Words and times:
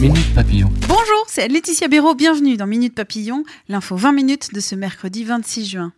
Minute 0.00 0.34
Papillon. 0.34 0.68
Bonjour, 0.88 1.24
c'est 1.26 1.48
Laetitia 1.48 1.88
Béraud, 1.88 2.14
bienvenue 2.14 2.58
dans 2.58 2.66
Minute 2.66 2.94
Papillon, 2.94 3.44
l'info 3.70 3.96
20 3.96 4.12
minutes 4.12 4.52
de 4.52 4.60
ce 4.60 4.74
mercredi 4.74 5.24
26 5.24 5.64
juin. 5.64 5.92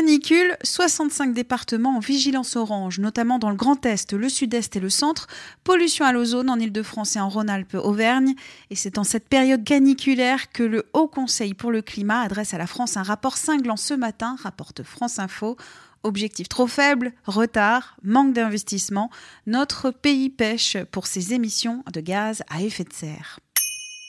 Canicule, 0.00 0.56
65 0.62 1.34
départements 1.34 1.98
en 1.98 1.98
vigilance 1.98 2.56
orange, 2.56 3.00
notamment 3.00 3.38
dans 3.38 3.50
le 3.50 3.54
Grand 3.54 3.84
Est, 3.84 4.14
le 4.14 4.30
Sud-Est 4.30 4.74
et 4.74 4.80
le 4.80 4.88
Centre. 4.88 5.26
Pollution 5.62 6.06
à 6.06 6.12
l'ozone 6.12 6.48
en 6.48 6.58
Ile-de-France 6.58 7.16
et 7.16 7.20
en 7.20 7.28
Rhône-Alpes-Auvergne. 7.28 8.32
Et 8.70 8.76
c'est 8.76 8.96
en 8.96 9.04
cette 9.04 9.28
période 9.28 9.62
caniculaire 9.62 10.52
que 10.52 10.62
le 10.62 10.86
Haut 10.94 11.06
Conseil 11.06 11.52
pour 11.52 11.70
le 11.70 11.82
climat 11.82 12.22
adresse 12.22 12.54
à 12.54 12.58
la 12.58 12.66
France 12.66 12.96
un 12.96 13.02
rapport 13.02 13.36
cinglant 13.36 13.76
ce 13.76 13.92
matin, 13.92 14.36
rapporte 14.42 14.84
France 14.84 15.18
Info. 15.18 15.58
Objectif 16.02 16.48
trop 16.48 16.66
faible, 16.66 17.12
retard, 17.26 17.98
manque 18.02 18.32
d'investissement. 18.32 19.10
Notre 19.46 19.90
pays 19.90 20.30
pêche 20.30 20.78
pour 20.92 21.06
ses 21.06 21.34
émissions 21.34 21.84
de 21.92 22.00
gaz 22.00 22.42
à 22.48 22.62
effet 22.62 22.84
de 22.84 22.92
serre. 22.94 23.38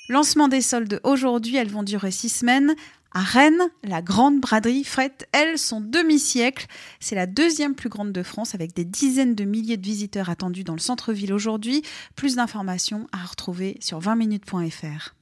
Lancement 0.08 0.48
des 0.48 0.62
soldes 0.62 1.00
aujourd'hui, 1.04 1.58
elles 1.58 1.72
vont 1.72 1.84
durer 1.84 2.12
six 2.12 2.30
semaines. 2.30 2.76
À 3.14 3.22
Rennes, 3.22 3.70
la 3.84 4.02
grande 4.02 4.40
braderie 4.40 4.86
fête, 4.86 5.28
elle, 5.34 5.58
son 5.58 5.82
demi-siècle. 5.82 6.68
C'est 7.02 7.16
la 7.16 7.26
deuxième 7.26 7.76
plus 7.76 7.90
grande 7.90 8.14
de 8.14 8.24
France 8.24 8.56
avec 8.56 8.74
des 8.74 8.86
dizaines 8.86 9.36
de 9.36 9.44
milliers 9.44 9.78
de 9.78 9.86
visiteurs 9.86 10.30
attendus 10.30 10.64
dans 10.64 10.74
le 10.74 10.80
centre-ville 10.80 11.34
aujourd'hui. 11.34 11.82
Plus 12.16 12.36
d'informations 12.36 13.08
à 13.12 13.26
retrouver 13.26 13.78
sur 13.82 14.00
20minutes.fr. 14.00 15.21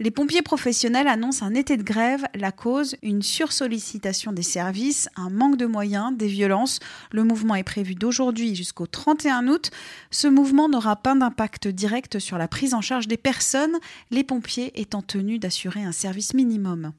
Les 0.00 0.10
pompiers 0.10 0.42
professionnels 0.42 1.06
annoncent 1.06 1.44
un 1.44 1.54
été 1.54 1.76
de 1.76 1.82
grève. 1.82 2.24
La 2.34 2.50
cause, 2.50 2.96
une 3.02 3.22
sursollicitation 3.22 4.32
des 4.32 4.42
services, 4.42 5.08
un 5.16 5.30
manque 5.30 5.56
de 5.56 5.66
moyens, 5.66 6.16
des 6.16 6.26
violences. 6.26 6.80
Le 7.12 7.22
mouvement 7.22 7.54
est 7.54 7.62
prévu 7.62 7.94
d'aujourd'hui 7.94 8.54
jusqu'au 8.54 8.86
31 8.86 9.46
août. 9.48 9.70
Ce 10.10 10.26
mouvement 10.26 10.68
n'aura 10.68 10.96
pas 10.96 11.14
d'impact 11.14 11.68
direct 11.68 12.18
sur 12.18 12.38
la 12.38 12.48
prise 12.48 12.74
en 12.74 12.80
charge 12.80 13.06
des 13.06 13.16
personnes, 13.16 13.78
les 14.10 14.24
pompiers 14.24 14.80
étant 14.80 15.02
tenus 15.02 15.38
d'assurer 15.38 15.84
un 15.84 15.92
service 15.92 16.34
minimum 16.34 16.92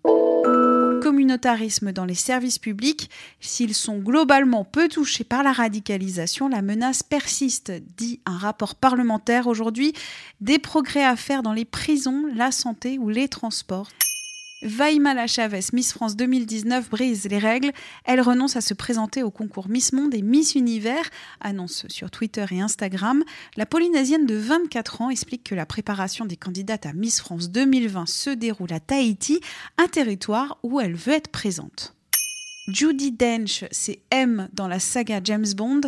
communautarisme 1.06 1.92
dans 1.92 2.06
les 2.06 2.16
services 2.16 2.58
publics. 2.58 3.12
S'ils 3.40 3.76
sont 3.76 4.00
globalement 4.00 4.66
peu 4.66 4.88
touchés 4.88 5.24
par 5.24 5.44
la 5.44 5.52
radicalisation, 5.52 6.48
la 6.50 6.64
menace 6.64 7.04
persiste, 7.04 7.72
dit 7.96 8.22
un 8.26 8.40
rapport 8.40 8.74
parlementaire 8.74 9.46
aujourd'hui. 9.46 9.94
Des 10.42 10.58
progrès 10.58 11.06
à 11.06 11.16
faire 11.16 11.44
dans 11.44 11.54
les 11.54 11.64
prisons, 11.64 12.26
la 12.34 12.50
santé 12.50 12.98
ou 12.98 13.10
les 13.10 13.28
transports. 13.28 13.90
Vaimala 14.66 15.28
Chavez, 15.28 15.60
Miss 15.74 15.94
France 15.94 16.16
2019, 16.16 16.90
brise 16.90 17.26
les 17.30 17.38
règles. 17.38 17.72
Elle 18.04 18.20
renonce 18.20 18.56
à 18.56 18.62
se 18.62 18.74
présenter 18.74 19.22
au 19.22 19.30
concours 19.30 19.70
Miss 19.70 19.94
Monde 19.94 20.16
et 20.16 20.24
Miss 20.24 20.56
Univers, 20.56 21.08
annonce 21.40 21.86
sur 21.88 22.10
Twitter 22.10 22.46
et 22.50 22.62
Instagram. 22.62 23.24
La 23.58 23.68
Polynésienne 23.68 24.26
de 24.26 24.36
24 24.36 25.02
ans 25.04 25.10
explique 25.12 25.44
que 25.44 25.56
la 25.56 25.68
préparation 25.68 26.26
des 26.26 26.36
candidates 26.36 26.88
à 26.88 26.94
Miss 26.94 27.20
France 27.20 27.52
2020 27.52 28.08
se 28.08 28.32
déroule 28.32 28.74
à 28.74 28.80
Tahiti, 28.80 29.40
un 29.78 29.88
territoire 29.88 30.58
où 30.64 30.82
elle 30.82 30.96
veut 30.96 31.14
être 31.14 31.30
présente. 31.30 31.95
Judy 32.68 33.12
Dench, 33.12 33.64
c'est 33.70 34.00
M 34.10 34.50
dans 34.54 34.68
la 34.68 34.80
saga 34.80 35.22
James 35.24 35.46
Bond. 35.56 35.82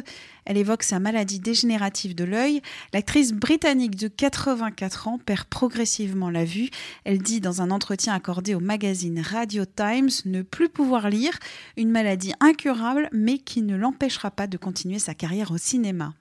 Elle 0.46 0.58
évoque 0.58 0.84
sa 0.84 1.00
maladie 1.00 1.40
dégénérative 1.40 2.14
de 2.14 2.24
l'œil. 2.24 2.62
L'actrice 2.94 3.34
britannique 3.34 3.96
de 3.96 4.08
84 4.08 5.08
ans 5.08 5.18
perd 5.18 5.46
progressivement 5.46 6.30
la 6.30 6.46
vue. 6.46 6.70
Elle 7.04 7.18
dit 7.18 7.42
dans 7.42 7.64
un 7.64 7.72
entretien 7.72 8.14
accordé 8.14 8.54
au 8.54 8.60
magazine 8.60 9.20
Radio 9.20 9.66
Times 9.66 10.12
ne 10.26 10.44
plus 10.44 10.70
pouvoir 10.70 11.10
lire, 11.10 11.34
une 11.78 11.90
maladie 11.90 12.34
incurable 12.40 13.10
mais 13.12 13.40
qui 13.40 13.64
ne 13.64 13.76
l'empêchera 13.76 14.30
pas 14.30 14.46
de 14.46 14.58
continuer 14.58 15.00
sa 15.00 15.16
carrière 15.16 15.50
au 15.50 15.58
cinéma. 15.58 16.14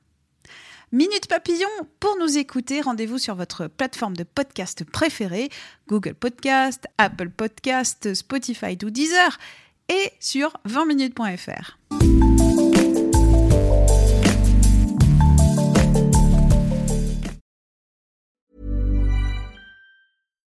Minute 0.92 1.26
Papillon, 1.26 1.68
pour 2.00 2.16
nous 2.18 2.38
écouter, 2.38 2.80
rendez-vous 2.80 3.18
sur 3.18 3.34
votre 3.34 3.66
plateforme 3.66 4.16
de 4.16 4.22
podcast 4.22 4.84
préférée, 4.84 5.50
Google 5.88 6.14
Podcast, 6.14 6.86
Apple 6.96 7.28
Podcast, 7.28 8.14
Spotify 8.14 8.78
ou 8.84 8.90
Deezer 8.90 9.36
et 9.88 10.12
sur 10.20 10.52
20minutes.fr. 10.66 11.78